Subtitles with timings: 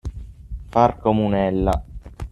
[0.71, 1.85] Far comunella.